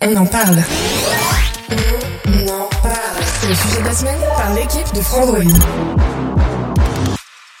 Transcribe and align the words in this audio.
On 0.00 0.16
en 0.16 0.26
parle. 0.26 0.58
On 2.26 2.48
en 2.48 2.68
parle. 2.82 3.22
C'est 3.22 3.48
le 3.48 3.54
sujet 3.54 3.80
de 3.80 3.84
la 3.84 3.92
semaine 3.92 4.20
par 4.36 4.52
l'équipe 4.54 4.94
de 4.94 5.00
Frandroid. 5.00 5.38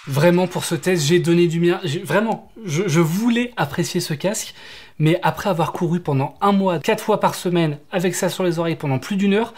Vraiment, 0.06 0.46
pour 0.46 0.64
ce 0.64 0.74
test, 0.74 1.04
j'ai 1.04 1.20
donné 1.20 1.46
du 1.46 1.60
mien. 1.60 1.80
Vraiment, 2.02 2.50
je 2.64 3.00
voulais 3.00 3.52
apprécier 3.56 4.00
ce 4.00 4.14
casque, 4.14 4.54
mais 4.98 5.18
après 5.22 5.48
avoir 5.48 5.72
couru 5.72 6.00
pendant 6.00 6.34
un 6.40 6.52
mois, 6.52 6.80
quatre 6.80 7.02
fois 7.02 7.20
par 7.20 7.34
semaine, 7.34 7.78
avec 7.92 8.14
ça 8.14 8.28
sur 8.28 8.42
les 8.42 8.58
oreilles 8.58 8.76
pendant 8.76 8.98
plus 8.98 9.16
d'une 9.16 9.34
heure, 9.34 9.54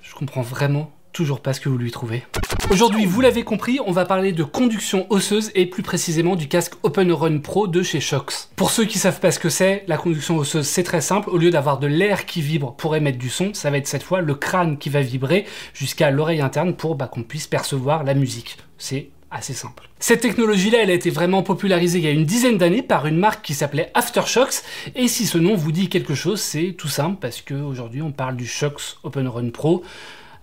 je 0.00 0.14
comprends 0.14 0.42
vraiment 0.42 0.90
toujours 1.14 1.40
pas 1.40 1.54
ce 1.54 1.60
que 1.60 1.70
vous 1.70 1.78
lui 1.78 1.90
trouvez. 1.90 2.24
Aujourd'hui, 2.70 3.06
vous 3.06 3.20
l'avez 3.20 3.44
compris, 3.44 3.78
on 3.86 3.92
va 3.92 4.04
parler 4.04 4.32
de 4.32 4.42
conduction 4.42 5.06
osseuse 5.10 5.50
et 5.54 5.64
plus 5.64 5.82
précisément 5.82 6.34
du 6.34 6.48
casque 6.48 6.74
Open 6.82 7.10
Run 7.12 7.38
Pro 7.38 7.68
de 7.68 7.82
chez 7.82 8.00
Shox. 8.00 8.50
Pour 8.56 8.70
ceux 8.70 8.84
qui 8.84 8.98
savent 8.98 9.20
pas 9.20 9.30
ce 9.30 9.38
que 9.38 9.48
c'est, 9.48 9.84
la 9.86 9.96
conduction 9.96 10.36
osseuse 10.36 10.66
c'est 10.66 10.82
très 10.82 11.00
simple. 11.00 11.30
Au 11.30 11.38
lieu 11.38 11.50
d'avoir 11.50 11.78
de 11.78 11.86
l'air 11.86 12.26
qui 12.26 12.42
vibre 12.42 12.74
pour 12.74 12.96
émettre 12.96 13.18
du 13.18 13.30
son, 13.30 13.54
ça 13.54 13.70
va 13.70 13.78
être 13.78 13.86
cette 13.86 14.02
fois 14.02 14.20
le 14.20 14.34
crâne 14.34 14.76
qui 14.76 14.90
va 14.90 15.00
vibrer 15.00 15.46
jusqu'à 15.72 16.10
l'oreille 16.10 16.40
interne 16.40 16.74
pour 16.74 16.96
bah, 16.96 17.06
qu'on 17.06 17.22
puisse 17.22 17.46
percevoir 17.46 18.02
la 18.02 18.14
musique. 18.14 18.58
C'est 18.76 19.10
assez 19.30 19.54
simple. 19.54 19.88
Cette 20.00 20.20
technologie-là, 20.20 20.78
elle 20.82 20.90
a 20.90 20.94
été 20.94 21.10
vraiment 21.10 21.42
popularisée 21.42 21.98
il 21.98 22.04
y 22.04 22.08
a 22.08 22.10
une 22.10 22.24
dizaine 22.24 22.58
d'années 22.58 22.82
par 22.82 23.06
une 23.06 23.18
marque 23.18 23.44
qui 23.44 23.54
s'appelait 23.54 23.90
Aftershocks. 23.94 24.62
Et 24.96 25.06
si 25.06 25.26
ce 25.26 25.38
nom 25.38 25.54
vous 25.54 25.70
dit 25.70 25.88
quelque 25.88 26.14
chose, 26.14 26.40
c'est 26.40 26.74
tout 26.76 26.88
simple 26.88 27.18
parce 27.20 27.40
qu'aujourd'hui 27.40 28.02
on 28.02 28.10
parle 28.10 28.36
du 28.36 28.46
Shox 28.46 28.98
Open 29.04 29.28
Run 29.28 29.50
Pro. 29.50 29.84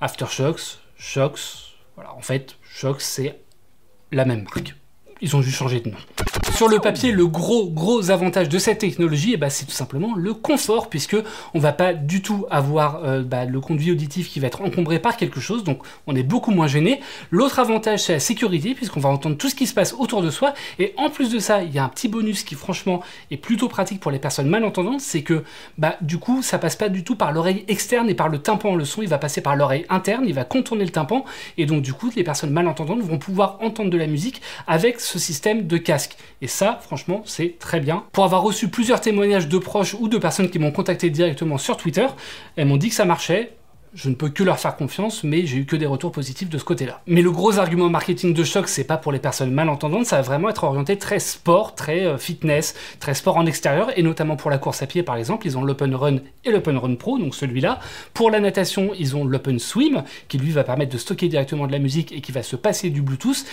Aftershocks, 0.02 0.80
Shox, 0.98 1.74
voilà, 1.96 2.14
en 2.16 2.22
fait, 2.22 2.58
Shox 2.64 3.04
c'est 3.04 3.40
la 4.12 4.26
même 4.26 4.44
marque. 4.44 4.76
Ils 5.22 5.36
ont 5.36 5.44
juste 5.44 5.58
changé 5.58 5.80
de 5.80 5.92
nom. 5.92 5.98
Sur 6.56 6.68
le 6.70 6.78
papier, 6.78 7.12
le 7.12 7.26
gros 7.26 7.70
gros 7.72 8.12
avantage 8.12 8.48
de 8.48 8.60
cette 8.60 8.78
technologie, 8.78 9.32
eh 9.34 9.38
ben, 9.38 9.50
c'est 9.50 9.66
tout 9.66 9.72
simplement 9.72 10.14
le 10.16 10.36
confort, 10.36 10.90
puisque 10.90 11.16
on 11.56 11.60
va 11.60 11.72
pas 11.72 11.94
du 11.94 12.22
tout 12.22 12.46
avoir 12.52 13.04
euh, 13.04 13.24
bah, 13.24 13.46
le 13.46 13.60
conduit 13.60 13.92
auditif 13.92 14.30
qui 14.30 14.40
va 14.40 14.46
être 14.46 14.62
encombré 14.62 15.00
par 15.00 15.18
quelque 15.18 15.40
chose, 15.40 15.64
donc 15.64 15.80
on 16.06 16.16
est 16.16 16.22
beaucoup 16.22 16.52
moins 16.52 16.68
gêné. 16.68 17.00
L'autre 17.32 17.58
avantage, 17.58 18.02
c'est 18.04 18.14
la 18.14 18.20
sécurité, 18.20 18.76
puisqu'on 18.76 19.00
va 19.00 19.10
entendre 19.10 19.38
tout 19.38 19.50
ce 19.50 19.56
qui 19.56 19.66
se 19.66 19.74
passe 19.74 19.96
autour 19.98 20.22
de 20.22 20.30
soi. 20.30 20.54
Et 20.78 20.94
en 20.98 21.10
plus 21.10 21.32
de 21.32 21.40
ça, 21.40 21.64
il 21.64 21.74
y 21.74 21.80
a 21.80 21.84
un 21.84 21.90
petit 21.90 22.08
bonus 22.08 22.44
qui 22.44 22.54
franchement 22.54 23.02
est 23.32 23.38
plutôt 23.38 23.68
pratique 23.68 24.00
pour 24.00 24.12
les 24.12 24.20
personnes 24.20 24.48
malentendantes, 24.48 25.02
c'est 25.02 25.24
que 25.24 25.44
bah 25.80 25.96
du 26.02 26.20
coup, 26.20 26.44
ça 26.44 26.60
passe 26.60 26.76
pas 26.76 26.90
du 26.90 27.04
tout 27.04 27.16
par 27.16 27.32
l'oreille 27.32 27.66
externe 27.70 28.08
et 28.08 28.16
par 28.16 28.30
le 28.30 28.38
tympan. 28.38 28.76
Le 28.76 28.86
son, 28.86 29.02
il 29.02 29.08
va 29.08 29.18
passer 29.18 29.42
par 29.42 29.56
l'oreille 29.56 29.86
interne, 29.90 30.26
il 30.28 30.34
va 30.36 30.44
contourner 30.44 30.86
le 30.86 30.92
tympan, 30.92 31.26
et 31.58 31.66
donc 31.66 31.82
du 31.82 31.94
coup, 31.94 32.12
les 32.16 32.24
personnes 32.24 32.52
malentendantes 32.52 33.02
vont 33.02 33.18
pouvoir 33.18 33.58
entendre 33.62 33.90
de 33.90 33.98
la 33.98 34.08
musique 34.08 34.44
avec 34.68 35.00
ce 35.00 35.18
système 35.18 35.66
de 35.66 35.78
casque. 35.78 36.18
Et 36.42 36.48
ça, 36.48 36.80
franchement, 36.82 37.22
c'est 37.26 37.60
très 37.60 37.80
bien. 37.80 38.04
Pour 38.12 38.24
avoir 38.24 38.42
reçu 38.42 38.68
plusieurs 38.68 39.00
témoignages 39.00 39.48
de 39.48 39.58
proches 39.60 39.96
ou 40.00 40.08
de 40.08 40.18
personnes 40.18 40.50
qui 40.50 40.60
m'ont 40.60 40.72
contacté 40.72 41.10
directement 41.10 41.58
sur 41.58 41.78
Twitter, 41.78 42.08
elles 42.56 42.68
m'ont 42.68 42.78
dit 42.78 42.90
que 42.90 42.96
ça 42.96 43.06
marchait. 43.06 43.54
Je 43.94 44.10
ne 44.10 44.16
peux 44.16 44.30
que 44.30 44.42
leur 44.42 44.58
faire 44.58 44.78
confiance, 44.78 45.26
mais 45.26 45.46
j'ai 45.46 45.58
eu 45.58 45.66
que 45.66 45.76
des 45.76 45.86
retours 45.86 46.14
positifs 46.14 46.50
de 46.50 46.58
ce 46.58 46.64
côté-là. 46.64 47.02
Mais 47.08 47.22
le 47.22 47.30
gros 47.30 47.60
argument 47.60 47.90
marketing 47.90 48.34
de 48.34 48.44
choc, 48.46 48.70
c'est 48.70 48.86
pas 48.86 48.96
pour 48.96 49.12
les 49.12 49.20
personnes 49.20 49.52
malentendantes, 49.52 50.06
ça 50.06 50.16
va 50.16 50.22
vraiment 50.22 50.48
être 50.48 50.64
orienté 50.64 50.98
très 50.98 51.20
sport, 51.20 51.76
très 51.76 52.06
euh, 52.06 52.18
fitness, 52.18 52.74
très 53.02 53.14
sport 53.14 53.36
en 53.36 53.46
extérieur, 53.46 53.92
et 53.98 54.02
notamment 54.02 54.38
pour 54.38 54.50
la 54.50 54.58
course 54.58 54.82
à 54.82 54.88
pied 54.88 55.04
par 55.04 55.18
exemple, 55.18 55.46
ils 55.46 55.58
ont 55.58 55.64
l'Open 55.64 55.94
Run 55.94 56.20
et 56.46 56.52
l'Open 56.52 56.78
Run 56.78 56.96
Pro, 56.96 57.20
donc 57.20 57.36
celui-là. 57.36 57.80
Pour 58.14 58.32
la 58.32 58.40
natation, 58.40 58.92
ils 58.98 59.18
ont 59.18 59.26
l'Open 59.26 59.60
Swim, 59.60 60.06
qui 60.30 60.38
lui 60.38 60.52
va 60.52 60.64
permettre 60.64 60.94
de 60.94 60.98
stocker 60.98 61.28
directement 61.28 61.68
de 61.68 61.74
la 61.74 61.80
musique 61.80 62.14
et 62.14 62.22
qui 62.22 62.32
va 62.32 62.44
se 62.44 62.56
passer 62.56 62.92
du 62.92 63.02
Bluetooth. 63.02 63.44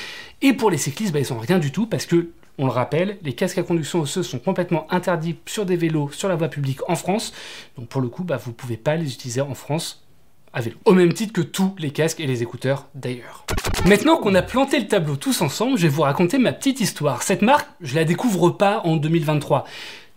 Et 0.40 0.52
pour 0.52 0.70
les 0.70 0.78
cyclistes, 0.78 1.12
bah, 1.12 1.18
ils 1.18 1.32
ont 1.32 1.40
rien 1.40 1.58
du 1.58 1.72
tout 1.72 1.86
parce 1.86 2.06
que 2.06 2.28
on 2.58 2.66
le 2.66 2.72
rappelle, 2.72 3.18
les 3.22 3.34
casques 3.34 3.58
à 3.58 3.62
conduction 3.62 4.00
osseuse 4.00 4.26
sont 4.26 4.38
complètement 4.38 4.92
interdits 4.92 5.36
sur 5.46 5.64
des 5.64 5.76
vélos, 5.76 6.10
sur 6.12 6.28
la 6.28 6.36
voie 6.36 6.48
publique 6.48 6.80
en 6.88 6.96
France. 6.96 7.32
Donc 7.76 7.88
pour 7.88 8.00
le 8.00 8.08
coup, 8.08 8.24
bah, 8.24 8.36
vous 8.36 8.50
ne 8.50 8.56
pouvez 8.56 8.76
pas 8.76 8.96
les 8.96 9.12
utiliser 9.12 9.40
en 9.40 9.54
France 9.54 10.04
à 10.52 10.60
vélo. 10.60 10.76
Au 10.84 10.92
même 10.92 11.12
titre 11.12 11.32
que 11.32 11.40
tous 11.40 11.74
les 11.78 11.90
casques 11.90 12.20
et 12.20 12.26
les 12.26 12.42
écouteurs 12.42 12.86
d'ailleurs. 12.94 13.44
Maintenant 13.86 14.16
qu'on 14.16 14.34
a 14.34 14.42
planté 14.42 14.80
le 14.80 14.88
tableau 14.88 15.16
tous 15.16 15.40
ensemble, 15.40 15.78
je 15.78 15.82
vais 15.82 15.88
vous 15.88 16.02
raconter 16.02 16.38
ma 16.38 16.52
petite 16.52 16.80
histoire. 16.80 17.22
Cette 17.22 17.42
marque, 17.42 17.68
je 17.80 17.94
la 17.94 18.04
découvre 18.04 18.50
pas 18.50 18.80
en 18.84 18.96
2023. 18.96 19.64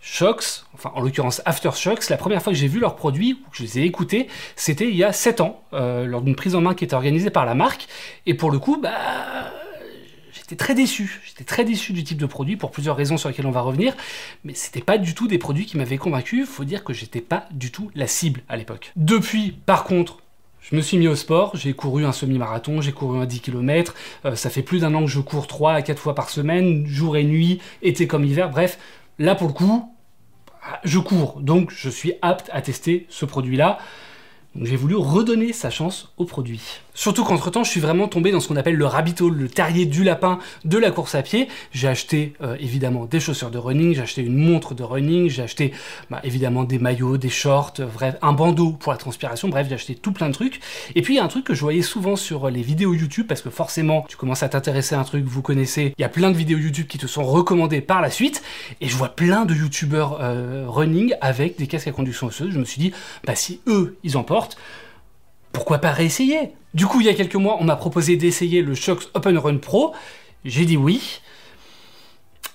Shox, 0.04 0.66
enfin 0.74 0.90
en 0.96 1.00
l'occurrence 1.00 1.40
Aftershocks, 1.44 2.08
la 2.08 2.16
première 2.16 2.42
fois 2.42 2.52
que 2.52 2.58
j'ai 2.58 2.66
vu 2.66 2.80
leurs 2.80 2.96
produits, 2.96 3.34
ou 3.34 3.50
que 3.50 3.56
je 3.56 3.62
les 3.62 3.78
ai 3.78 3.82
écoutés, 3.84 4.26
c'était 4.56 4.88
il 4.88 4.96
y 4.96 5.04
a 5.04 5.12
7 5.12 5.40
ans, 5.40 5.62
euh, 5.74 6.06
lors 6.06 6.22
d'une 6.22 6.34
prise 6.34 6.56
en 6.56 6.60
main 6.60 6.74
qui 6.74 6.82
était 6.82 6.94
organisée 6.94 7.30
par 7.30 7.46
la 7.46 7.54
marque. 7.54 7.86
Et 8.26 8.34
pour 8.34 8.50
le 8.50 8.58
coup, 8.58 8.78
bah, 8.82 8.90
j'étais 10.52 10.64
très 10.64 10.74
déçu. 10.74 11.22
J'étais 11.24 11.44
très 11.44 11.64
déçu 11.64 11.94
du 11.94 12.04
type 12.04 12.18
de 12.18 12.26
produit 12.26 12.56
pour 12.56 12.70
plusieurs 12.70 12.94
raisons 12.94 13.16
sur 13.16 13.30
lesquelles 13.30 13.46
on 13.46 13.52
va 13.52 13.62
revenir. 13.62 13.96
Mais 14.44 14.52
c'était 14.52 14.82
pas 14.82 14.98
du 14.98 15.14
tout 15.14 15.26
des 15.26 15.38
produits 15.38 15.64
qui 15.64 15.78
m'avaient 15.78 15.96
convaincu. 15.96 16.44
Faut 16.44 16.64
dire 16.64 16.84
que 16.84 16.92
j'étais 16.92 17.22
pas 17.22 17.46
du 17.52 17.70
tout 17.70 17.90
la 17.94 18.06
cible 18.06 18.42
à 18.50 18.58
l'époque. 18.58 18.92
Depuis, 18.96 19.52
par 19.64 19.84
contre, 19.84 20.18
je 20.60 20.76
me 20.76 20.82
suis 20.82 20.98
mis 20.98 21.08
au 21.08 21.16
sport, 21.16 21.56
j'ai 21.56 21.72
couru 21.72 22.04
un 22.04 22.12
semi-marathon, 22.12 22.82
j'ai 22.82 22.92
couru 22.92 23.18
un 23.18 23.24
10 23.24 23.40
km, 23.40 23.94
ça 24.34 24.48
fait 24.48 24.62
plus 24.62 24.82
d'un 24.82 24.94
an 24.94 25.00
que 25.00 25.10
je 25.10 25.18
cours 25.18 25.48
3 25.48 25.72
à 25.72 25.82
4 25.82 25.98
fois 25.98 26.14
par 26.14 26.30
semaine, 26.30 26.86
jour 26.86 27.16
et 27.16 27.24
nuit, 27.24 27.60
été 27.82 28.06
comme 28.06 28.24
hiver, 28.24 28.48
bref, 28.48 28.78
là 29.18 29.34
pour 29.34 29.48
le 29.48 29.54
coup, 29.54 29.92
je 30.84 31.00
cours, 31.00 31.40
donc 31.40 31.72
je 31.74 31.90
suis 31.90 32.12
apte 32.22 32.48
à 32.52 32.62
tester 32.62 33.06
ce 33.08 33.24
produit-là. 33.24 33.78
J'ai 34.60 34.76
voulu 34.76 34.94
redonner 34.94 35.52
sa 35.52 35.70
chance 35.70 36.12
au 36.16 36.26
produit. 36.26 36.60
Surtout 36.94 37.24
qu'entre 37.24 37.50
temps, 37.50 37.64
je 37.64 37.70
suis 37.70 37.80
vraiment 37.80 38.06
tombé 38.06 38.32
dans 38.32 38.40
ce 38.40 38.48
qu'on 38.48 38.56
appelle 38.56 38.76
le 38.76 38.86
rabbit 38.86 39.14
hole, 39.20 39.34
le 39.34 39.48
terrier 39.48 39.86
du 39.86 40.04
lapin 40.04 40.38
de 40.64 40.76
la 40.76 40.90
course 40.90 41.14
à 41.14 41.22
pied. 41.22 41.48
J'ai 41.72 41.88
acheté 41.88 42.34
euh, 42.42 42.56
évidemment 42.60 43.06
des 43.06 43.18
chaussures 43.18 43.50
de 43.50 43.58
running, 43.58 43.94
j'ai 43.94 44.02
acheté 44.02 44.22
une 44.22 44.36
montre 44.36 44.74
de 44.74 44.82
running, 44.82 45.30
j'ai 45.30 45.42
acheté 45.42 45.72
bah, 46.10 46.20
évidemment 46.22 46.64
des 46.64 46.78
maillots, 46.78 47.16
des 47.16 47.30
shorts, 47.30 47.74
euh, 47.80 47.86
bref, 47.86 48.16
un 48.20 48.32
bandeau 48.32 48.72
pour 48.72 48.92
la 48.92 48.98
transpiration, 48.98 49.48
bref, 49.48 49.66
j'ai 49.68 49.74
acheté 49.74 49.94
tout 49.94 50.12
plein 50.12 50.28
de 50.28 50.34
trucs. 50.34 50.60
Et 50.94 51.02
puis 51.02 51.14
il 51.14 51.16
y 51.16 51.20
a 51.20 51.24
un 51.24 51.28
truc 51.28 51.44
que 51.44 51.54
je 51.54 51.60
voyais 51.60 51.82
souvent 51.82 52.16
sur 52.16 52.50
les 52.50 52.62
vidéos 52.62 52.92
YouTube, 52.92 53.26
parce 53.26 53.40
que 53.40 53.50
forcément, 53.50 54.04
tu 54.08 54.16
commences 54.16 54.42
à 54.42 54.48
t'intéresser 54.50 54.94
à 54.94 55.00
un 55.00 55.04
truc, 55.04 55.24
vous 55.24 55.42
connaissez, 55.42 55.94
il 55.96 56.02
y 56.02 56.04
a 56.04 56.10
plein 56.10 56.30
de 56.30 56.36
vidéos 56.36 56.58
YouTube 56.58 56.86
qui 56.86 56.98
te 56.98 57.06
sont 57.06 57.24
recommandées 57.24 57.80
par 57.80 58.02
la 58.02 58.10
suite, 58.10 58.42
et 58.80 58.88
je 58.88 58.96
vois 58.96 59.10
plein 59.10 59.46
de 59.46 59.54
YouTubeurs 59.54 60.18
euh, 60.20 60.64
running 60.68 61.14
avec 61.20 61.56
des 61.56 61.66
casques 61.66 61.88
à 61.88 61.92
conduction 61.92 62.26
osseuse. 62.26 62.52
Je 62.52 62.58
me 62.58 62.64
suis 62.64 62.80
dit, 62.80 62.92
bah 63.24 63.34
si 63.34 63.60
eux, 63.66 63.96
ils 64.04 64.16
en 64.16 64.24
portent, 64.24 64.58
pourquoi 65.52 65.78
pas 65.78 65.92
réessayer? 65.92 66.52
Du 66.74 66.86
coup, 66.86 67.00
il 67.00 67.06
y 67.06 67.10
a 67.10 67.14
quelques 67.14 67.36
mois, 67.36 67.58
on 67.60 67.64
m'a 67.64 67.76
proposé 67.76 68.16
d'essayer 68.16 68.62
le 68.62 68.74
Shox 68.74 69.08
Open 69.14 69.36
Run 69.38 69.58
Pro. 69.58 69.94
J'ai 70.44 70.64
dit 70.64 70.76
oui. 70.76 71.20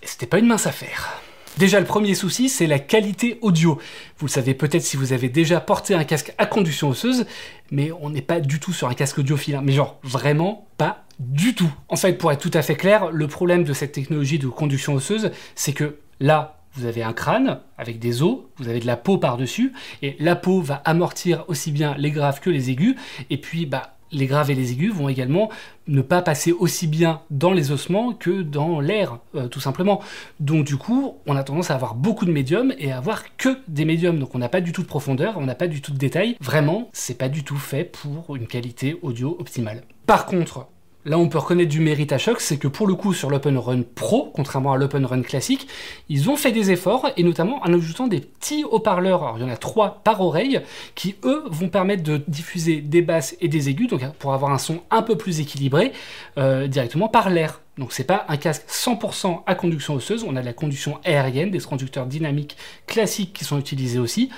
Et 0.01 0.07
c'était 0.07 0.25
pas 0.25 0.39
une 0.39 0.47
mince 0.47 0.67
affaire. 0.67 1.21
Déjà, 1.57 1.79
le 1.79 1.85
premier 1.87 2.13
souci, 2.13 2.49
c'est 2.49 2.67
la 2.67 2.77
qualité 2.77 3.39
audio. 3.41 3.79
Vous 4.19 4.27
le 4.27 4.31
savez 4.31 4.53
peut-être 4.53 4.83
si 4.83 4.95
vous 4.95 5.11
avez 5.11 5.27
déjà 5.27 5.59
porté 5.59 5.95
un 5.95 6.03
casque 6.03 6.33
à 6.37 6.45
conduction 6.45 6.89
osseuse, 6.89 7.25
mais 7.71 7.91
on 7.99 8.11
n'est 8.11 8.21
pas 8.21 8.39
du 8.39 8.59
tout 8.59 8.73
sur 8.73 8.87
un 8.89 8.93
casque 8.93 9.17
audiophile. 9.17 9.55
hein. 9.55 9.61
Mais 9.63 9.71
genre, 9.71 9.99
vraiment 10.03 10.67
pas 10.77 11.05
du 11.19 11.55
tout. 11.55 11.71
En 11.89 11.95
fait, 11.95 12.13
pour 12.13 12.31
être 12.31 12.41
tout 12.41 12.55
à 12.55 12.61
fait 12.61 12.75
clair, 12.75 13.09
le 13.11 13.27
problème 13.27 13.63
de 13.63 13.73
cette 13.73 13.91
technologie 13.91 14.37
de 14.37 14.47
conduction 14.47 14.93
osseuse, 14.93 15.31
c'est 15.55 15.73
que 15.73 15.97
là, 16.19 16.56
vous 16.73 16.85
avez 16.85 17.03
un 17.03 17.13
crâne 17.13 17.59
avec 17.77 17.99
des 17.99 18.21
os, 18.21 18.39
vous 18.57 18.69
avez 18.69 18.79
de 18.79 18.87
la 18.87 18.97
peau 18.97 19.17
par-dessus, 19.17 19.73
et 20.01 20.15
la 20.19 20.35
peau 20.35 20.61
va 20.61 20.81
amortir 20.85 21.45
aussi 21.47 21.71
bien 21.71 21.95
les 21.97 22.11
graves 22.11 22.39
que 22.39 22.49
les 22.49 22.69
aigus, 22.69 22.95
et 23.29 23.37
puis 23.37 23.65
bah, 23.65 23.97
les 24.11 24.25
graves 24.25 24.51
et 24.51 24.55
les 24.55 24.71
aigus 24.71 24.93
vont 24.93 25.09
également 25.09 25.49
ne 25.87 26.01
pas 26.01 26.21
passer 26.21 26.51
aussi 26.51 26.87
bien 26.87 27.21
dans 27.29 27.51
les 27.51 27.71
ossements 27.71 28.13
que 28.13 28.41
dans 28.41 28.79
l'air, 28.79 29.19
euh, 29.35 29.47
tout 29.47 29.59
simplement. 29.59 30.01
Donc 30.39 30.65
du 30.65 30.77
coup, 30.77 31.17
on 31.25 31.35
a 31.35 31.43
tendance 31.43 31.71
à 31.71 31.75
avoir 31.75 31.95
beaucoup 31.95 32.25
de 32.25 32.31
médiums 32.31 32.73
et 32.77 32.91
à 32.91 32.97
avoir 32.97 33.23
que 33.37 33.57
des 33.67 33.85
médiums. 33.85 34.19
Donc 34.19 34.35
on 34.35 34.39
n'a 34.39 34.49
pas 34.49 34.61
du 34.61 34.71
tout 34.71 34.81
de 34.81 34.87
profondeur, 34.87 35.35
on 35.37 35.45
n'a 35.45 35.55
pas 35.55 35.67
du 35.67 35.81
tout 35.81 35.91
de 35.91 35.97
détails. 35.97 36.37
Vraiment, 36.41 36.89
c'est 36.93 37.17
pas 37.17 37.29
du 37.29 37.43
tout 37.43 37.57
fait 37.57 37.83
pour 37.83 38.35
une 38.35 38.47
qualité 38.47 38.97
audio 39.01 39.35
optimale. 39.39 39.83
Par 40.05 40.25
contre, 40.25 40.67
Là, 41.07 41.17
on 41.17 41.29
peut 41.29 41.37
reconnaître 41.37 41.69
du 41.69 41.79
mérite 41.79 42.11
à 42.11 42.17
choc, 42.17 42.41
c'est 42.41 42.57
que 42.57 42.67
pour 42.67 42.85
le 42.85 42.93
coup, 42.93 43.13
sur 43.13 43.29
l'Open 43.29 43.57
Run 43.57 43.83
Pro, 43.95 44.29
contrairement 44.35 44.73
à 44.73 44.77
l'Open 44.77 45.05
Run 45.05 45.21
classique, 45.21 45.65
ils 46.09 46.29
ont 46.29 46.35
fait 46.35 46.51
des 46.51 46.69
efforts, 46.69 47.09
et 47.15 47.23
notamment 47.23 47.61
en 47.63 47.73
ajoutant 47.73 48.07
des 48.07 48.19
petits 48.19 48.65
haut-parleurs, 48.65 49.23
alors 49.23 49.37
il 49.37 49.41
y 49.41 49.45
en 49.45 49.49
a 49.49 49.55
trois 49.55 50.01
par 50.03 50.19
oreille, 50.19 50.59
qui 50.95 51.15
eux 51.23 51.43
vont 51.45 51.69
permettre 51.69 52.03
de 52.03 52.21
diffuser 52.27 52.81
des 52.81 53.01
basses 53.01 53.37
et 53.39 53.47
des 53.47 53.69
aigus, 53.69 53.87
donc 53.87 54.01
pour 54.19 54.33
avoir 54.33 54.51
un 54.51 54.57
son 54.57 54.81
un 54.91 55.01
peu 55.01 55.15
plus 55.15 55.39
équilibré, 55.39 55.93
euh, 56.37 56.67
directement 56.67 57.07
par 57.07 57.29
l'air. 57.29 57.61
Donc 57.77 57.93
c'est 57.93 58.03
pas 58.03 58.25
un 58.27 58.35
casque 58.35 58.65
100% 58.67 59.43
à 59.45 59.55
conduction 59.55 59.93
osseuse, 59.93 60.25
on 60.27 60.35
a 60.35 60.41
de 60.41 60.45
la 60.45 60.51
conduction 60.51 60.99
aérienne, 61.05 61.51
des 61.51 61.59
conducteurs 61.59 62.05
dynamiques 62.05 62.57
classiques 62.85 63.31
qui 63.31 63.45
sont 63.45 63.57
utilisés 63.57 63.99
aussi 63.99 64.29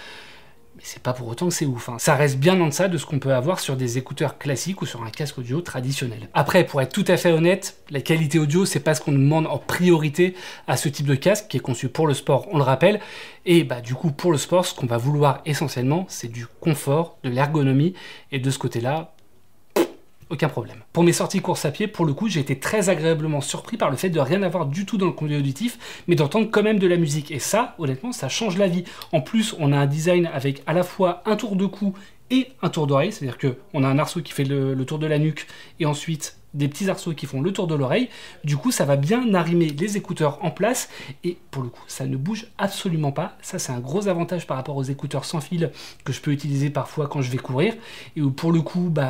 mais 0.79 0.85
c'est 0.85 1.03
pas 1.03 1.11
pour 1.11 1.27
autant 1.27 1.49
que 1.49 1.53
c'est 1.53 1.65
ouf. 1.65 1.89
Hein. 1.89 1.97
Ça 1.99 2.15
reste 2.15 2.37
bien 2.37 2.59
en 2.61 2.67
deçà 2.67 2.87
de 2.87 2.97
ce 2.97 3.05
qu'on 3.05 3.19
peut 3.19 3.33
avoir 3.33 3.59
sur 3.59 3.75
des 3.75 3.97
écouteurs 3.97 4.37
classiques 4.37 4.81
ou 4.81 4.85
sur 4.85 5.03
un 5.03 5.09
casque 5.09 5.37
audio 5.37 5.59
traditionnel. 5.59 6.29
Après, 6.33 6.65
pour 6.65 6.81
être 6.81 6.93
tout 6.93 7.03
à 7.09 7.17
fait 7.17 7.33
honnête, 7.33 7.75
la 7.89 7.99
qualité 7.99 8.39
audio, 8.39 8.65
c'est 8.65 8.79
pas 8.79 8.95
ce 8.95 9.01
qu'on 9.01 9.11
demande 9.11 9.45
en 9.45 9.57
priorité 9.57 10.35
à 10.67 10.77
ce 10.77 10.87
type 10.87 11.05
de 11.05 11.15
casque 11.15 11.47
qui 11.49 11.57
est 11.57 11.59
conçu 11.59 11.89
pour 11.89 12.07
le 12.07 12.13
sport, 12.13 12.47
on 12.53 12.57
le 12.57 12.63
rappelle. 12.63 13.01
Et 13.45 13.65
bah 13.65 13.81
du 13.81 13.93
coup, 13.93 14.11
pour 14.11 14.31
le 14.31 14.37
sport, 14.37 14.65
ce 14.65 14.73
qu'on 14.73 14.85
va 14.85 14.97
vouloir 14.97 15.41
essentiellement, 15.45 16.05
c'est 16.07 16.31
du 16.31 16.47
confort, 16.61 17.17
de 17.23 17.29
l'ergonomie. 17.29 17.93
Et 18.31 18.39
de 18.39 18.49
ce 18.49 18.57
côté-là, 18.57 19.11
aucun 20.29 20.49
problème. 20.49 20.77
Pour 20.93 21.03
mes 21.03 21.13
sorties 21.13 21.41
course 21.41 21.65
à 21.65 21.71
pied, 21.71 21.87
pour 21.87 22.05
le 22.05 22.13
coup, 22.13 22.27
j'ai 22.27 22.39
été 22.39 22.59
très 22.59 22.89
agréablement 22.89 23.41
surpris 23.41 23.77
par 23.77 23.89
le 23.89 23.97
fait 23.97 24.09
de 24.09 24.19
rien 24.19 24.43
avoir 24.43 24.65
du 24.65 24.85
tout 24.85 24.97
dans 24.97 25.07
le 25.07 25.11
conduit 25.11 25.37
auditif, 25.37 26.03
mais 26.07 26.15
d'entendre 26.15 26.49
quand 26.51 26.63
même 26.63 26.79
de 26.79 26.87
la 26.87 26.97
musique. 26.97 27.31
Et 27.31 27.39
ça, 27.39 27.75
honnêtement, 27.79 28.11
ça 28.11 28.29
change 28.29 28.57
la 28.57 28.67
vie. 28.67 28.83
En 29.11 29.21
plus, 29.21 29.55
on 29.59 29.71
a 29.71 29.77
un 29.77 29.87
design 29.87 30.29
avec 30.33 30.61
à 30.67 30.73
la 30.73 30.83
fois 30.83 31.23
un 31.25 31.35
tour 31.35 31.55
de 31.55 31.65
cou 31.65 31.93
et 32.31 32.49
un 32.61 32.69
tour 32.69 32.87
d'oreille, 32.87 33.11
c'est-à-dire 33.11 33.37
qu'on 33.37 33.83
a 33.83 33.87
un 33.87 33.97
arceau 33.97 34.21
qui 34.21 34.31
fait 34.31 34.43
le, 34.43 34.75
tour 34.85 34.99
de 34.99 35.07
la 35.07 35.17
nuque 35.17 35.47
et 35.79 35.85
ensuite 35.85 36.35
des 36.53 36.67
petits 36.67 36.89
arceaux 36.89 37.13
qui 37.13 37.25
font 37.25 37.41
le 37.41 37.51
tour 37.51 37.67
de 37.67 37.75
l'oreille. 37.75 38.09
Du 38.43 38.57
coup, 38.57 38.71
ça 38.71 38.85
va 38.85 38.95
bien 38.95 39.33
arrimer 39.33 39.69
les 39.69 39.97
écouteurs 39.97 40.43
en 40.43 40.51
place 40.51 40.89
et 41.23 41.37
pour 41.51 41.63
le 41.63 41.69
coup, 41.69 41.83
ça 41.87 42.05
ne 42.05 42.17
bouge 42.17 42.47
absolument 42.57 43.11
pas. 43.11 43.37
Ça, 43.41 43.59
c'est 43.59 43.71
un 43.71 43.79
gros 43.79 44.07
avantage 44.07 44.47
par 44.47 44.57
rapport 44.57 44.75
aux 44.75 44.83
écouteurs 44.83 45.25
sans 45.25 45.41
fil 45.41 45.71
que 46.03 46.13
je 46.13 46.21
peux 46.21 46.31
utiliser 46.31 46.69
parfois 46.69 47.07
quand 47.07 47.21
je 47.21 47.31
vais 47.31 47.37
courir 47.37 47.75
et 48.15 48.21
où 48.21 48.31
pour 48.31 48.51
le 48.51 48.61
coup, 48.61 48.89
bah 48.89 49.09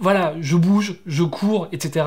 Voilà, 0.00 0.34
je 0.40 0.56
bouge, 0.56 0.96
je 1.06 1.22
cours, 1.22 1.68
etc. 1.72 2.06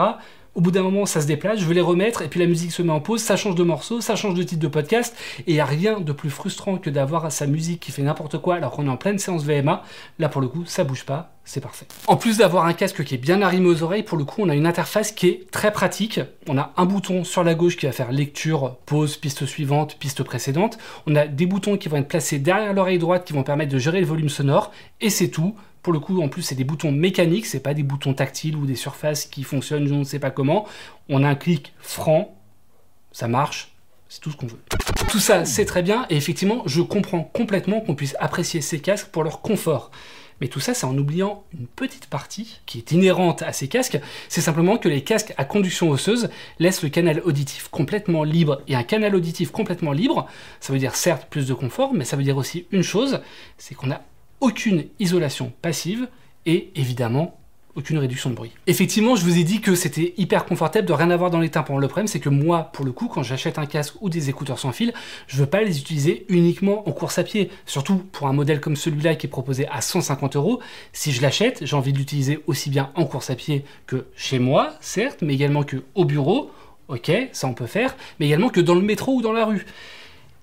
Au 0.55 0.61
bout 0.61 0.71
d'un 0.71 0.83
moment, 0.83 1.05
ça 1.05 1.21
se 1.21 1.25
déplace, 1.25 1.59
je 1.59 1.65
veux 1.65 1.73
les 1.73 1.81
remettre, 1.81 2.21
et 2.21 2.27
puis 2.27 2.39
la 2.39 2.45
musique 2.45 2.71
se 2.71 2.81
met 2.83 2.91
en 2.91 2.99
pause, 2.99 3.21
ça 3.21 3.35
change 3.35 3.55
de 3.55 3.63
morceau, 3.63 4.01
ça 4.01 4.15
change 4.15 4.33
de 4.33 4.43
titre 4.43 4.61
de 4.61 4.67
podcast, 4.67 5.15
et 5.39 5.43
il 5.51 5.53
n'y 5.53 5.59
a 5.59 5.65
rien 5.65 5.99
de 5.99 6.11
plus 6.11 6.29
frustrant 6.29 6.77
que 6.77 6.91
d'avoir 6.91 7.31
sa 7.31 7.47
musique 7.47 7.79
qui 7.79 7.91
fait 7.91 8.03
n'importe 8.03 8.39
quoi 8.39 8.55
alors 8.55 8.71
qu'on 8.71 8.85
est 8.85 8.89
en 8.89 8.97
pleine 8.97 9.17
séance 9.17 9.43
VMA. 9.43 9.83
Là, 10.19 10.29
pour 10.29 10.41
le 10.41 10.47
coup, 10.47 10.63
ça 10.65 10.83
bouge 10.83 11.05
pas, 11.05 11.33
c'est 11.43 11.61
parfait. 11.61 11.87
En 12.07 12.17
plus 12.17 12.37
d'avoir 12.37 12.65
un 12.65 12.73
casque 12.73 13.03
qui 13.03 13.15
est 13.15 13.19
bien 13.19 13.41
arrimé 13.41 13.67
aux 13.67 13.81
oreilles, 13.81 14.03
pour 14.03 14.17
le 14.17 14.25
coup, 14.25 14.41
on 14.43 14.49
a 14.49 14.55
une 14.55 14.67
interface 14.67 15.11
qui 15.11 15.27
est 15.27 15.51
très 15.51 15.71
pratique. 15.71 16.19
On 16.47 16.59
a 16.59 16.71
un 16.77 16.85
bouton 16.85 17.23
sur 17.23 17.43
la 17.43 17.55
gauche 17.55 17.77
qui 17.77 17.87
va 17.87 17.91
faire 17.91 18.11
lecture, 18.11 18.77
pause, 18.85 19.17
piste 19.17 19.47
suivante, 19.47 19.97
piste 19.97 20.23
précédente. 20.23 20.77
On 21.07 21.15
a 21.15 21.25
des 21.25 21.47
boutons 21.47 21.77
qui 21.77 21.89
vont 21.89 21.97
être 21.97 22.07
placés 22.07 22.37
derrière 22.37 22.73
l'oreille 22.73 22.99
droite 22.99 23.25
qui 23.25 23.33
vont 23.33 23.43
permettre 23.43 23.71
de 23.71 23.79
gérer 23.79 24.01
le 24.01 24.05
volume 24.05 24.29
sonore, 24.29 24.71
et 25.01 25.09
c'est 25.09 25.29
tout. 25.29 25.55
Pour 25.83 25.91
le 25.91 25.99
coup, 25.99 26.21
en 26.23 26.29
plus, 26.29 26.41
c'est 26.41 26.55
des 26.55 26.63
boutons 26.63 26.93
mécaniques, 26.93 27.45
c'est 27.45 27.59
pas 27.59 27.73
des 27.73 27.83
boutons 27.83 28.13
tactiles 28.13 28.55
ou 28.55 28.65
des 28.65 28.75
surfaces 28.75 29.25
qui 29.25 29.43
fonctionnent, 29.43 29.85
je 29.85 29.93
ne 29.93 30.05
sais 30.05 30.19
pas 30.19 30.31
comment. 30.31 30.65
On 31.09 31.23
a 31.23 31.27
un 31.27 31.35
clic 31.35 31.73
franc, 31.79 32.35
ça 33.11 33.27
marche, 33.27 33.73
c'est 34.07 34.21
tout 34.21 34.31
ce 34.31 34.37
qu'on 34.37 34.47
veut. 34.47 34.61
Tout 35.09 35.19
ça, 35.19 35.43
c'est 35.43 35.65
très 35.65 35.83
bien, 35.83 36.05
et 36.09 36.15
effectivement, 36.15 36.63
je 36.65 36.81
comprends 36.81 37.23
complètement 37.23 37.81
qu'on 37.81 37.95
puisse 37.95 38.15
apprécier 38.21 38.61
ces 38.61 38.79
casques 38.79 39.07
pour 39.07 39.25
leur 39.25 39.41
confort. 39.41 39.91
Mais 40.39 40.47
tout 40.47 40.61
ça, 40.61 40.73
c'est 40.73 40.85
en 40.85 40.97
oubliant 40.97 41.43
une 41.57 41.67
petite 41.67 42.07
partie 42.07 42.61
qui 42.65 42.77
est 42.77 42.91
inhérente 42.91 43.41
à 43.41 43.51
ces 43.51 43.67
casques, 43.67 43.99
c'est 44.29 44.41
simplement 44.41 44.77
que 44.77 44.87
les 44.87 45.03
casques 45.03 45.33
à 45.37 45.43
conduction 45.43 45.89
osseuse 45.89 46.29
laissent 46.59 46.81
le 46.81 46.89
canal 46.89 47.21
auditif 47.25 47.67
complètement 47.67 48.23
libre. 48.23 48.61
Et 48.67 48.75
un 48.75 48.83
canal 48.83 49.15
auditif 49.15 49.51
complètement 49.51 49.91
libre, 49.91 50.27
ça 50.61 50.71
veut 50.71 50.79
dire 50.79 50.95
certes 50.95 51.27
plus 51.29 51.45
de 51.45 51.53
confort, 51.53 51.93
mais 51.93 52.05
ça 52.05 52.15
veut 52.15 52.23
dire 52.23 52.37
aussi 52.37 52.67
une 52.71 52.83
chose, 52.83 53.19
c'est 53.57 53.75
qu'on 53.75 53.91
a 53.91 54.01
aucune 54.43 54.83
isolation 54.99 55.53
passive 55.61 56.09
et 56.45 56.69
évidemment 56.75 57.39
aucune 57.75 57.97
réduction 57.97 58.29
de 58.29 58.35
bruit. 58.35 58.51
Effectivement, 58.67 59.15
je 59.15 59.23
vous 59.23 59.39
ai 59.39 59.45
dit 59.45 59.61
que 59.61 59.73
c'était 59.73 60.13
hyper 60.17 60.43
confortable 60.43 60.85
de 60.85 60.91
rien 60.91 61.09
avoir 61.09 61.31
dans 61.31 61.39
les 61.39 61.49
tympans. 61.49 61.77
Le 61.77 61.87
problème, 61.87 62.07
c'est 62.07 62.19
que 62.19 62.27
moi, 62.27 62.69
pour 62.73 62.83
le 62.83 62.91
coup, 62.91 63.07
quand 63.07 63.23
j'achète 63.23 63.57
un 63.57 63.65
casque 63.65 63.95
ou 64.01 64.09
des 64.09 64.29
écouteurs 64.29 64.59
sans 64.59 64.73
fil, 64.73 64.93
je 65.27 65.37
veux 65.37 65.45
pas 65.45 65.63
les 65.63 65.79
utiliser 65.79 66.25
uniquement 66.27 66.87
en 66.87 66.91
course 66.91 67.19
à 67.19 67.23
pied. 67.23 67.49
Surtout 67.65 67.95
pour 68.11 68.27
un 68.27 68.33
modèle 68.33 68.59
comme 68.59 68.75
celui-là 68.75 69.15
qui 69.15 69.27
est 69.27 69.29
proposé 69.29 69.65
à 69.69 69.79
150 69.79 70.35
euros. 70.35 70.59
Si 70.91 71.13
je 71.13 71.21
l'achète, 71.21 71.65
j'ai 71.65 71.75
envie 71.77 71.93
de 71.93 71.97
l'utiliser 71.97 72.43
aussi 72.45 72.69
bien 72.69 72.91
en 72.95 73.05
course 73.05 73.29
à 73.29 73.35
pied 73.35 73.63
que 73.87 74.07
chez 74.13 74.39
moi, 74.39 74.73
certes, 74.81 75.19
mais 75.21 75.33
également 75.33 75.63
que 75.63 75.77
au 75.95 76.03
bureau. 76.03 76.51
Ok, 76.89 77.09
ça 77.31 77.47
on 77.47 77.53
peut 77.53 77.65
faire, 77.65 77.95
mais 78.19 78.25
également 78.25 78.49
que 78.49 78.59
dans 78.59 78.75
le 78.75 78.81
métro 78.81 79.13
ou 79.13 79.21
dans 79.21 79.31
la 79.31 79.45
rue. 79.45 79.65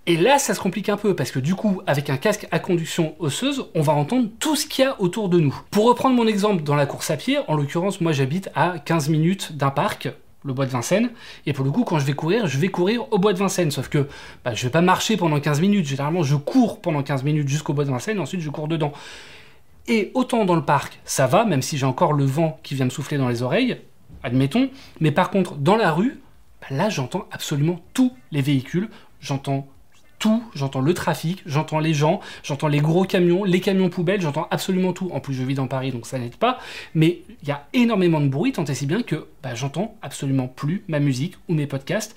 Et 0.06 0.16
là, 0.16 0.38
ça 0.38 0.54
se 0.54 0.60
complique 0.60 0.88
un 0.88 0.96
peu 0.96 1.14
parce 1.14 1.30
que 1.30 1.38
du 1.38 1.54
coup, 1.54 1.82
avec 1.86 2.08
un 2.08 2.16
casque 2.16 2.48
à 2.50 2.58
conduction 2.58 3.14
osseuse, 3.18 3.66
on 3.74 3.82
va 3.82 3.92
entendre 3.92 4.28
tout 4.38 4.56
ce 4.56 4.66
qu'il 4.66 4.84
y 4.84 4.88
a 4.88 5.00
autour 5.00 5.28
de 5.28 5.38
nous. 5.38 5.54
Pour 5.70 5.86
reprendre 5.86 6.16
mon 6.16 6.26
exemple 6.26 6.62
dans 6.62 6.74
la 6.74 6.86
course 6.86 7.10
à 7.10 7.16
pied, 7.16 7.38
en 7.48 7.54
l'occurrence, 7.54 8.00
moi 8.00 8.12
j'habite 8.12 8.50
à 8.54 8.78
15 8.78 9.10
minutes 9.10 9.56
d'un 9.56 9.70
parc, 9.70 10.08
le 10.42 10.54
bois 10.54 10.64
de 10.64 10.70
Vincennes, 10.70 11.10
et 11.44 11.52
pour 11.52 11.66
le 11.66 11.70
coup, 11.70 11.84
quand 11.84 11.98
je 11.98 12.06
vais 12.06 12.14
courir, 12.14 12.46
je 12.46 12.58
vais 12.58 12.68
courir 12.68 13.12
au 13.12 13.18
bois 13.18 13.34
de 13.34 13.38
Vincennes, 13.38 13.70
sauf 13.70 13.88
que 13.88 14.08
bah, 14.42 14.54
je 14.54 14.64
vais 14.64 14.70
pas 14.70 14.80
marcher 14.80 15.18
pendant 15.18 15.38
15 15.38 15.60
minutes, 15.60 15.86
généralement 15.86 16.22
je 16.22 16.34
cours 16.34 16.80
pendant 16.80 17.02
15 17.02 17.22
minutes 17.22 17.48
jusqu'au 17.48 17.74
bois 17.74 17.84
de 17.84 17.90
Vincennes, 17.90 18.20
ensuite 18.20 18.40
je 18.40 18.48
cours 18.48 18.68
dedans. 18.68 18.92
Et 19.86 20.10
autant 20.14 20.46
dans 20.46 20.56
le 20.56 20.64
parc, 20.64 20.98
ça 21.04 21.26
va, 21.26 21.44
même 21.44 21.60
si 21.60 21.76
j'ai 21.76 21.86
encore 21.86 22.14
le 22.14 22.24
vent 22.24 22.58
qui 22.62 22.74
vient 22.74 22.86
me 22.86 22.90
souffler 22.90 23.18
dans 23.18 23.28
les 23.28 23.42
oreilles, 23.42 23.76
admettons, 24.22 24.70
mais 25.00 25.12
par 25.12 25.30
contre, 25.30 25.56
dans 25.56 25.76
la 25.76 25.92
rue, 25.92 26.20
bah, 26.62 26.68
là 26.70 26.88
j'entends 26.88 27.26
absolument 27.30 27.80
tous 27.92 28.12
les 28.32 28.40
véhicules, 28.40 28.88
j'entends 29.20 29.68
tout, 30.20 30.44
j'entends 30.54 30.82
le 30.82 30.94
trafic, 30.94 31.42
j'entends 31.46 31.80
les 31.80 31.94
gens, 31.94 32.20
j'entends 32.44 32.68
les 32.68 32.78
gros 32.78 33.04
camions, 33.04 33.42
les 33.42 33.60
camions 33.60 33.88
poubelles, 33.88 34.20
j'entends 34.20 34.46
absolument 34.52 34.92
tout. 34.92 35.10
En 35.12 35.18
plus, 35.18 35.34
je 35.34 35.42
vis 35.42 35.54
dans 35.54 35.66
Paris, 35.66 35.90
donc 35.90 36.06
ça 36.06 36.18
n'aide 36.18 36.36
pas. 36.36 36.58
Mais 36.94 37.22
il 37.42 37.48
y 37.48 37.50
a 37.50 37.66
énormément 37.72 38.20
de 38.20 38.28
bruit, 38.28 38.52
tant 38.52 38.64
et 38.64 38.74
si 38.74 38.86
bien 38.86 39.02
que 39.02 39.26
bah, 39.42 39.56
j'entends 39.56 39.96
absolument 40.02 40.46
plus 40.46 40.84
ma 40.86 41.00
musique 41.00 41.34
ou 41.48 41.54
mes 41.54 41.66
podcasts. 41.66 42.14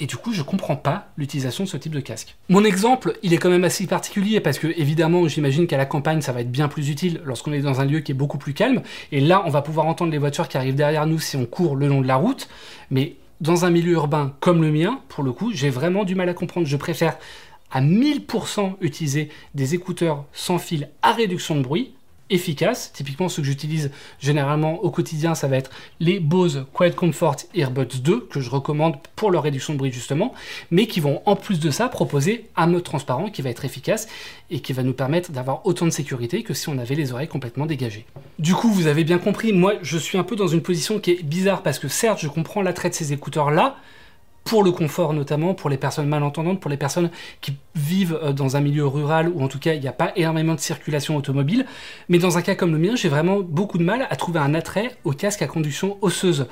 Et 0.00 0.06
du 0.06 0.16
coup, 0.16 0.32
je 0.32 0.42
comprends 0.42 0.76
pas 0.76 1.08
l'utilisation 1.16 1.64
de 1.64 1.68
ce 1.68 1.76
type 1.76 1.92
de 1.92 1.98
casque. 1.98 2.36
Mon 2.48 2.64
exemple, 2.64 3.18
il 3.24 3.34
est 3.34 3.38
quand 3.38 3.50
même 3.50 3.64
assez 3.64 3.84
particulier 3.88 4.38
parce 4.38 4.60
que, 4.60 4.68
évidemment, 4.68 5.26
j'imagine 5.26 5.66
qu'à 5.66 5.76
la 5.76 5.86
campagne, 5.86 6.20
ça 6.20 6.32
va 6.32 6.40
être 6.40 6.52
bien 6.52 6.68
plus 6.68 6.88
utile 6.88 7.20
lorsqu'on 7.24 7.52
est 7.52 7.62
dans 7.62 7.80
un 7.80 7.84
lieu 7.84 7.98
qui 7.98 8.12
est 8.12 8.14
beaucoup 8.14 8.38
plus 8.38 8.54
calme. 8.54 8.82
Et 9.10 9.20
là, 9.20 9.42
on 9.44 9.50
va 9.50 9.60
pouvoir 9.60 9.86
entendre 9.86 10.12
les 10.12 10.18
voitures 10.18 10.46
qui 10.46 10.56
arrivent 10.56 10.76
derrière 10.76 11.06
nous 11.06 11.18
si 11.18 11.36
on 11.36 11.46
court 11.46 11.74
le 11.74 11.88
long 11.88 12.00
de 12.00 12.06
la 12.06 12.14
route. 12.14 12.48
Mais 12.92 13.16
dans 13.40 13.64
un 13.64 13.70
milieu 13.70 13.92
urbain 13.92 14.34
comme 14.40 14.62
le 14.62 14.72
mien, 14.72 15.00
pour 15.08 15.24
le 15.24 15.32
coup, 15.32 15.52
j'ai 15.52 15.70
vraiment 15.70 16.04
du 16.04 16.14
mal 16.14 16.28
à 16.28 16.34
comprendre. 16.34 16.66
Je 16.66 16.76
préfère 16.76 17.18
à 17.70 17.80
1000% 17.80 18.76
utiliser 18.80 19.28
des 19.54 19.74
écouteurs 19.74 20.24
sans 20.32 20.58
fil 20.58 20.88
à 21.02 21.12
réduction 21.12 21.56
de 21.56 21.62
bruit 21.62 21.92
efficaces. 22.30 22.92
Typiquement, 22.92 23.28
ceux 23.28 23.42
que 23.42 23.48
j'utilise 23.48 23.90
généralement 24.20 24.82
au 24.82 24.90
quotidien, 24.90 25.34
ça 25.34 25.48
va 25.48 25.56
être 25.56 25.70
les 26.00 26.20
Bose 26.20 26.66
Quiet 26.72 26.92
Comfort 26.92 27.36
Earbuds 27.54 28.00
2, 28.02 28.20
que 28.30 28.40
je 28.40 28.50
recommande 28.50 28.96
pour 29.16 29.30
leur 29.30 29.42
réduction 29.42 29.72
de 29.72 29.78
bruit 29.78 29.92
justement, 29.92 30.34
mais 30.70 30.86
qui 30.86 31.00
vont 31.00 31.22
en 31.26 31.36
plus 31.36 31.60
de 31.60 31.70
ça 31.70 31.88
proposer 31.88 32.48
un 32.56 32.66
mode 32.66 32.82
transparent 32.82 33.30
qui 33.30 33.42
va 33.42 33.50
être 33.50 33.64
efficace 33.64 34.08
et 34.50 34.60
qui 34.60 34.72
va 34.72 34.82
nous 34.82 34.92
permettre 34.92 35.32
d'avoir 35.32 35.66
autant 35.66 35.86
de 35.86 35.90
sécurité 35.90 36.42
que 36.42 36.54
si 36.54 36.68
on 36.68 36.78
avait 36.78 36.94
les 36.94 37.12
oreilles 37.12 37.28
complètement 37.28 37.66
dégagées. 37.66 38.06
Du 38.38 38.54
coup, 38.54 38.70
vous 38.70 38.86
avez 38.86 39.04
bien 39.04 39.18
compris, 39.18 39.52
moi 39.52 39.74
je 39.82 39.98
suis 39.98 40.18
un 40.18 40.24
peu 40.24 40.36
dans 40.36 40.48
une 40.48 40.62
position 40.62 40.98
qui 40.98 41.12
est 41.12 41.22
bizarre 41.22 41.62
parce 41.62 41.78
que 41.78 41.88
certes, 41.88 42.20
je 42.20 42.28
comprends 42.28 42.62
l'attrait 42.62 42.90
de 42.90 42.94
ces 42.94 43.12
écouteurs-là, 43.12 43.76
pour 44.48 44.64
le 44.64 44.72
confort 44.72 45.12
notamment, 45.12 45.52
pour 45.52 45.68
les 45.68 45.76
personnes 45.76 46.08
malentendantes, 46.08 46.58
pour 46.58 46.70
les 46.70 46.78
personnes 46.78 47.10
qui 47.42 47.58
vivent 47.74 48.18
euh, 48.22 48.32
dans 48.32 48.56
un 48.56 48.60
milieu 48.60 48.86
rural 48.86 49.28
où 49.28 49.42
en 49.42 49.48
tout 49.48 49.58
cas 49.58 49.74
il 49.74 49.80
n'y 49.82 49.88
a 49.88 49.92
pas 49.92 50.10
énormément 50.16 50.54
de 50.54 50.60
circulation 50.60 51.16
automobile. 51.16 51.66
Mais 52.08 52.16
dans 52.16 52.38
un 52.38 52.42
cas 52.42 52.54
comme 52.54 52.72
le 52.72 52.78
mien, 52.78 52.96
j'ai 52.96 53.10
vraiment 53.10 53.40
beaucoup 53.40 53.76
de 53.76 53.84
mal 53.84 54.06
à 54.08 54.16
trouver 54.16 54.40
un 54.40 54.54
attrait 54.54 54.96
au 55.04 55.12
casque 55.12 55.42
à 55.42 55.46
conduction 55.46 55.98
osseuse. 56.00 56.46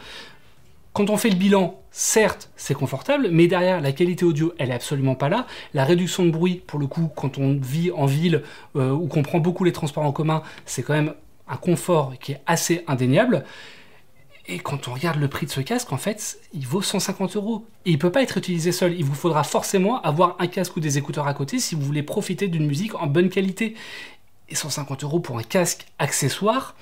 Quand 0.93 1.09
on 1.09 1.17
fait 1.17 1.31
le 1.31 1.37
bilan, 1.37 1.81
certes, 1.91 2.51
c'est 2.57 2.75
confortable, 2.75 3.29
mais 3.33 3.47
derrière, 3.47 3.81
la 3.81 3.93
qualité 3.93 4.27
audio, 4.27 4.53
elle 4.59 4.71
est 4.71 4.75
absolument 4.75 5.15
pas 5.15 5.31
là. 5.31 5.47
La 5.73 5.85
réduction 5.85 6.27
de 6.27 6.31
bruit, 6.31 6.63
pour 6.67 6.79
le 6.79 6.87
coup, 6.87 7.11
quand 7.17 7.39
on 7.39 7.59
vit 7.59 7.91
en 7.93 8.05
ville 8.05 8.43
euh, 8.77 8.93
ou 8.93 9.07
qu'on 9.07 9.23
prend 9.23 9.39
beaucoup 9.39 9.65
les 9.65 9.73
transports 9.73 10.05
en 10.05 10.13
commun, 10.13 10.43
c'est 10.67 10.83
quand 10.83 10.95
même 10.95 11.15
un 11.49 11.57
confort 11.57 12.13
qui 12.21 12.33
est 12.33 12.41
assez 12.47 12.85
indéniable. 12.89 13.45
Et 14.49 14.59
quand 14.59 14.87
on 14.87 14.95
regarde 14.95 15.19
le 15.19 15.29
prix 15.29 15.47
de 15.47 15.51
ce 15.51 15.61
casque, 15.61 15.93
en 15.93 15.97
fait, 15.97 16.39
il 16.53 16.67
vaut 16.67 16.83
150 16.83 17.37
euros. 17.37 17.67
Et 17.85 17.91
il 17.91 17.99
peut 17.99 18.13
pas 18.13 18.23
être 18.23 18.37
utilisé 18.37 18.71
seul. 18.71 18.95
Il 18.97 19.05
vous 19.05 19.15
faudra 19.15 19.43
forcément 19.43 20.01
avoir 20.03 20.37
un 20.39 20.47
casque 20.47 20.77
ou 20.77 20.81
des 20.81 20.99
écouteurs 20.99 21.27
à 21.27 21.35
côté 21.35 21.59
si 21.59 21.75
vous 21.75 21.83
voulez 21.83 22.03
profiter 22.03 22.47
d'une 22.47 22.67
musique 22.67 22.95
en 22.95 23.07
bonne 23.07 23.29
qualité. 23.29 23.75
Et 24.49 24.55
150 24.55 25.03
euros 25.03 25.19
pour 25.19 25.39
un 25.39 25.43
casque 25.43 25.87
accessoire, 25.99 26.77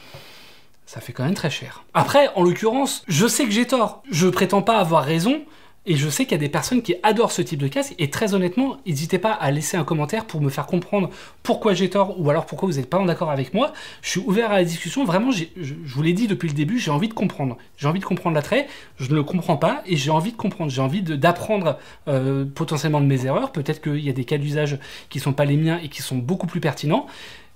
ça 0.85 1.01
fait 1.01 1.15
quand 1.15 1.25
même 1.25 1.35
très 1.35 1.51
cher. 1.51 1.85
Après, 1.95 2.29
en 2.35 2.43
l'occurrence, 2.43 3.03
je 3.09 3.27
sais 3.27 3.45
que 3.45 3.51
j'ai 3.51 3.67
tort. 3.67 4.03
Je 4.11 4.29
prétends 4.29 4.63
pas 4.63 4.77
avoir 4.77 5.03
raison. 5.03 5.43
Et 5.87 5.97
je 5.97 6.09
sais 6.09 6.25
qu'il 6.25 6.33
y 6.33 6.35
a 6.37 6.39
des 6.39 6.49
personnes 6.49 6.81
qui 6.81 6.95
adorent 7.03 7.33
ce 7.33 7.43
type 7.43 7.61
de 7.61 7.69
casque. 7.69 7.95
Et 7.99 8.09
très 8.09 8.33
honnêtement, 8.33 8.79
n'hésitez 8.87 9.19
pas 9.19 9.33
à 9.33 9.51
laisser 9.51 9.77
un 9.77 9.85
commentaire 9.85 10.25
pour 10.25 10.41
me 10.41 10.49
faire 10.49 10.67
comprendre 10.67 11.11
pourquoi 11.43 11.75
j'ai 11.75 11.91
tort 11.91 12.19
ou 12.19 12.31
alors 12.31 12.47
pourquoi 12.47 12.69
vous 12.69 12.77
n'êtes 12.77 12.89
pas 12.89 12.99
en 12.99 13.07
accord 13.07 13.31
avec 13.31 13.53
moi. 13.53 13.75
Je 14.01 14.11
suis 14.11 14.21
ouvert 14.21 14.51
à 14.51 14.57
la 14.57 14.65
discussion. 14.65 15.05
Vraiment, 15.05 15.31
je, 15.31 15.45
je, 15.61 15.75
vous 15.85 16.03
l'ai 16.03 16.15
dit 16.15 16.27
depuis 16.27 16.49
le 16.49 16.55
début, 16.55 16.79
j'ai 16.79 16.91
envie 16.91 17.09
de 17.09 17.15
comprendre. 17.15 17.59
J'ai 17.77 17.87
envie 17.87 18.01
de 18.01 18.05
comprendre 18.05 18.35
l'attrait. 18.35 18.67
Je 18.99 19.11
ne 19.11 19.15
le 19.15 19.23
comprends 19.25 19.59
pas 19.59 19.83
et 19.85 19.97
j'ai 19.97 20.11
envie 20.11 20.33
de 20.33 20.37
comprendre. 20.39 20.71
J'ai 20.71 20.81
envie 20.81 21.03
d'apprendre 21.03 21.79
euh, 22.09 22.47
potentiellement 22.47 23.01
de 23.03 23.07
mes 23.07 23.27
erreurs. 23.27 23.53
Peut-être 23.53 23.83
qu'il 23.83 24.01
y 24.01 24.09
a 24.09 24.15
des 24.15 24.25
cas 24.25 24.39
d'usage 24.39 24.79
qui 25.11 25.21
sont 25.21 25.35
pas 25.35 25.45
les 25.45 25.57
miens 25.57 25.79
et 25.83 25.89
qui 25.91 26.01
sont 26.01 26.17
beaucoup 26.17 26.47
plus 26.47 26.61
pertinents. 26.61 27.07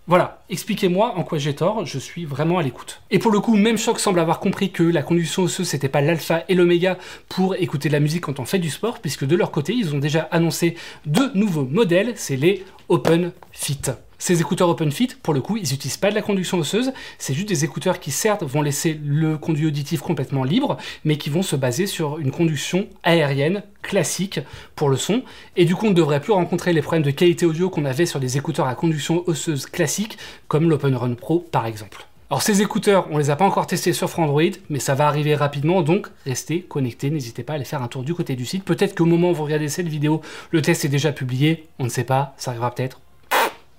Voilà, 0.09 0.43
expliquez-moi 0.49 1.19
en 1.19 1.23
quoi 1.23 1.37
j'ai 1.37 1.55
tort, 1.55 1.85
je 1.85 1.99
suis 1.99 2.25
vraiment 2.25 2.57
à 2.57 2.62
l'écoute. 2.62 3.03
Et 3.11 3.19
pour 3.19 3.31
le 3.31 3.41
coup, 3.41 3.55
même 3.55 3.77
Choc 3.77 4.00
semble 4.00 4.21
avoir 4.21 4.41
compris 4.41 4.71
que 4.71 4.83
la 4.83 5.03
conduction 5.03 5.43
osseuse 5.43 5.69
c'était 5.69 5.91
pas 5.91 6.00
l'alpha 6.00 6.45
et 6.49 6.55
l'oméga 6.55 6.97
pour 7.29 7.55
écouter 7.57 7.91
de 7.91 7.93
la 7.93 8.00
musique 8.00 8.23
quand 8.23 8.41
on 8.41 8.47
fait 8.47 8.59
du 8.59 8.71
sport, 8.71 9.00
puisque 9.00 9.27
de 9.27 9.37
leur 9.37 9.50
côté, 9.50 9.75
ils 9.75 9.95
ont 9.95 9.99
déjà 9.99 10.23
annoncé 10.31 10.77
deux 11.05 11.31
nouveaux 11.35 11.67
modèles, 11.67 12.15
c'est 12.17 12.37
les 12.37 12.65
Open 12.88 13.33
Fit. 13.53 13.83
Ces 14.19 14.41
écouteurs 14.41 14.69
OpenFit, 14.69 15.11
pour 15.23 15.33
le 15.33 15.41
coup, 15.41 15.57
ils 15.57 15.71
n'utilisent 15.71 15.97
pas 15.97 16.11
de 16.11 16.15
la 16.17 16.23
conduction 16.23 16.59
osseuse, 16.59 16.93
c'est 17.19 17.35
juste 17.35 17.49
des 17.49 17.65
écouteurs 17.65 18.01
qui 18.01 18.11
certes 18.11 18.43
vont 18.43 18.63
laisser 18.63 19.01
le 19.05 19.39
conduit 19.39 19.67
auditif 19.67 20.01
complètement 20.01 20.43
libre, 20.43 20.77
mais 21.05 21.19
qui 21.19 21.31
vont 21.31 21.43
se 21.43 21.55
baser 21.55 21.87
sur 21.87 22.19
une 22.19 22.33
conduction 22.33 22.89
aérienne 23.05 23.63
classique 23.83 24.41
pour 24.75 24.89
le 24.89 24.97
son. 24.97 25.23
Et 25.57 25.65
du 25.65 25.77
coup, 25.77 25.87
on 25.87 25.91
ne 25.91 25.95
devrait 25.95 26.21
plus 26.21 26.33
rencontrer 26.33 26.73
les 26.73 26.83
problèmes 26.83 27.05
de 27.05 27.13
qualité 27.13 27.47
audio 27.47 27.71
qu'on 27.71 27.85
avait 27.85 28.07
sur 28.07 28.19
des 28.19 28.37
écouteurs 28.37 28.67
à 28.67 28.75
conduction 28.75 29.23
osseuse 29.29 29.67
classique, 29.67 30.19
comme 30.49 30.69
l'Open 30.69 30.97
Run 30.97 31.15
Pro 31.15 31.47
par 31.53 31.67
exemple. 31.67 32.05
Alors 32.31 32.43
ces 32.43 32.61
écouteurs, 32.61 33.07
on 33.11 33.17
les 33.17 33.31
a 33.31 33.37
pas 33.37 33.47
encore 33.47 33.67
testés 33.67 33.95
sur 33.95 34.11
Frandroid, 34.11 34.43
mais 34.69 34.81
ça 34.81 34.95
va 34.95 35.07
arriver 35.07 35.35
rapidement, 35.35 35.81
donc 35.81 36.09
restez 36.27 36.61
connectés, 36.61 37.09
n'hésitez 37.09 37.43
pas 37.43 37.55
à 37.55 37.57
aller 37.57 37.65
faire 37.65 37.83
un 37.83 37.89
tour 37.89 38.03
du 38.03 38.15
côté 38.15 38.37
du 38.37 38.45
site. 38.45 38.65
Peut-être 38.65 38.95
qu'au 38.95 39.07
moment 39.07 39.31
où 39.31 39.35
vous 39.35 39.45
regardez 39.45 39.69
cette 39.69 39.89
vidéo, 39.89 40.21
le 40.51 40.61
test 40.61 40.85
est 40.85 40.91
déjà 40.91 41.13
publié, 41.13 41.69
on 41.79 41.85
ne 41.85 41.89
sait 41.89 42.05
pas, 42.05 42.35
ça 42.37 42.51
arrivera 42.51 42.75
peut-être, 42.75 43.01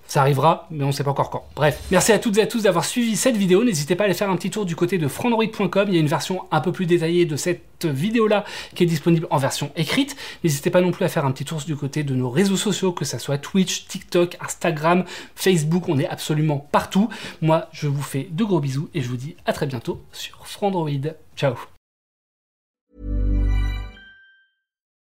ça 0.10 0.22
arrivera, 0.22 0.68
mais 0.72 0.84
on 0.84 0.88
ne 0.88 0.92
sait 0.92 1.04
pas 1.04 1.12
encore 1.12 1.30
quand. 1.30 1.46
Bref, 1.56 1.80
merci 1.92 2.12
à 2.12 2.18
toutes 2.18 2.38
et 2.40 2.42
à 2.42 2.48
tous 2.48 2.64
d'avoir 2.64 2.84
suivi 2.84 3.16
cette 3.16 3.38
vidéo. 3.38 3.64
N'hésitez 3.64 3.96
pas 3.96 4.04
à 4.04 4.06
aller 4.06 4.16
faire 4.16 4.30
un 4.30 4.36
petit 4.36 4.50
tour 4.50 4.66
du 4.66 4.76
côté 4.76 4.98
de 4.98 5.08
frandroid.com. 5.08 5.86
Il 5.88 5.94
y 5.94 5.98
a 5.98 6.00
une 6.00 6.08
version 6.08 6.46
un 6.52 6.62
peu 6.62 6.72
plus 6.72 6.88
détaillée 6.88 7.26
de 7.26 7.36
cette 7.36 7.86
vidéo-là 7.86 8.44
qui 8.74 8.84
est 8.84 8.88
disponible 8.88 9.28
en 9.30 9.38
version 9.38 9.72
écrite. 9.76 10.16
N'hésitez 10.44 10.72
pas 10.72 10.82
non 10.82 10.90
plus 10.90 11.06
à 11.06 11.10
faire 11.10 11.26
un 11.26 11.32
petit 11.32 11.46
tour 11.46 11.62
du 11.62 11.76
côté 11.76 12.02
de 12.04 12.16
nos 12.16 12.32
réseaux 12.32 12.58
sociaux, 12.58 12.92
que 12.92 13.06
ce 13.06 13.20
soit 13.20 13.38
Twitch, 13.38 13.88
TikTok, 13.88 14.36
Instagram, 14.42 15.06
Facebook. 15.36 15.88
On 15.88 16.00
est 16.00 16.08
absolument 16.08 16.68
partout. 16.72 17.10
Moi, 17.44 17.68
je 17.72 17.88
vous 17.88 18.02
fais 18.02 18.28
de 18.32 18.44
gros 18.44 18.60
bisous 18.60 18.90
et 18.96 19.02
je 19.02 19.10
vous 19.10 19.18
dis 19.18 19.36
à 19.46 19.54
très 19.54 19.68
bientôt 19.68 20.02
sur 20.12 20.48
Frandroid. 20.48 20.90
Ciao 21.38 21.54